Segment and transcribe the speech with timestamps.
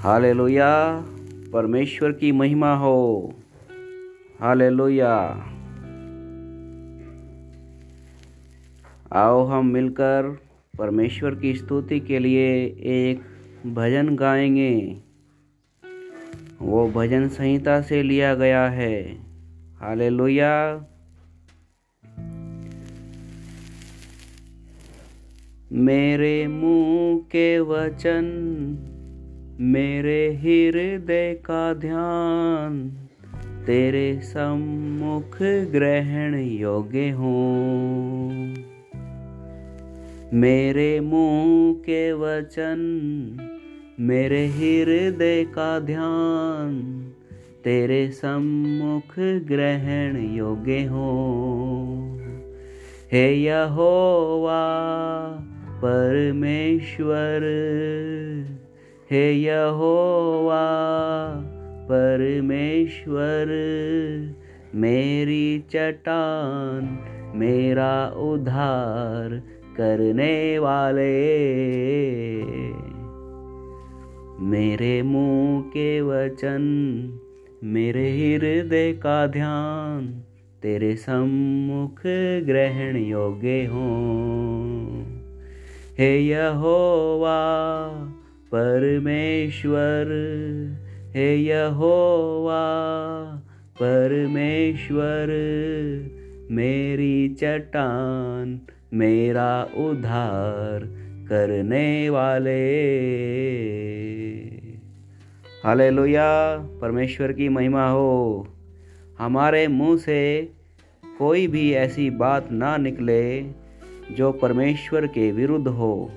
[0.00, 1.04] Hallelujah.
[1.52, 3.34] परमेश्वर की महिमा हो।
[4.40, 5.16] हालेलुया।
[9.12, 10.38] आओ हम मिलकर
[10.78, 13.20] परमेश्वर की स्तुति के लिए एक
[13.68, 15.02] भजन गाएँगे।
[16.62, 19.18] वो भजन संहिता से लिया गया है।
[19.80, 20.86] हालेलुया।
[25.72, 28.46] मेरे मुँह के वचन
[29.62, 32.90] मेरे हृदय का ध्यान,
[33.66, 35.38] तेरे सम्मुख
[35.72, 37.58] ग्रहण योग्य हो।
[40.34, 42.78] मेरे मुँह के वचन,
[44.00, 47.04] मेरे हृदय का ध्यान,
[47.64, 49.18] तेरे सम्मुख
[49.48, 51.40] ग्रहण योग्य हो।
[53.12, 54.66] हे यहोवा,
[55.76, 57.40] परमेश्वर
[59.10, 60.66] हे यहोवा,
[61.84, 63.46] परमेश्वर,
[64.74, 66.98] मेरी चट्टान
[67.34, 69.42] मेरा उद्धार
[69.76, 71.24] करने वाले।
[74.44, 76.62] मेरे मुँह के वचन,
[77.64, 80.22] मेरे हृदय का ध्यान,
[80.62, 82.00] तेरे सम्मुख
[82.46, 84.10] ग्रहण योग्य हो।
[85.98, 87.40] हे यहोवा
[88.54, 90.06] परमेश्वर,
[91.14, 92.62] हे यहोवा,
[93.82, 95.26] परमेश्वर,
[96.50, 98.60] मेरी चट्टान
[98.94, 100.80] मेरा उद्धार
[101.28, 102.80] करने वाले।
[105.64, 108.48] हालेलुया, परमेश्वर की महिमा हो।
[109.18, 110.52] हमारे मुँह से
[111.18, 113.42] कोई भी ऐसी बात ना निकले
[114.16, 116.12] जो परमेश्वर के विरुद्ध हो।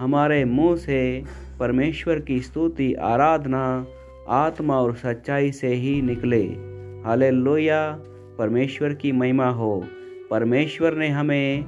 [0.00, 1.22] हमारे मुँह से
[1.60, 3.86] परमेश्वर की स्तुति, आराधना,
[4.28, 6.42] आत्मा और सच्चाई से ही निकले।
[7.04, 7.30] हाले
[8.38, 9.84] परमेश्वर की महिमा हो।
[10.30, 11.64] परमेश्वर ने हमें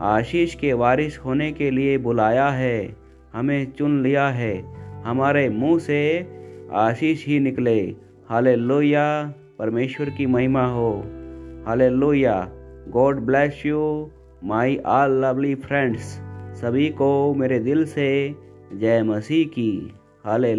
[0.00, 2.96] आशीष के वारिस होने के लिए बुलाया है।
[3.34, 6.26] हमें चुन लिया है। हमारे मुँह से
[6.72, 7.94] आशीष ही निकले।
[8.28, 8.56] हाले
[9.58, 11.04] परमेश्वर की महिमा हो।
[11.66, 11.90] हाले
[12.90, 14.10] God bless you
[14.44, 16.20] my all lovely friends.
[16.60, 18.34] सभी को मेरे दिल से
[18.72, 19.94] जय मसीह की।
[20.24, 20.54] हाले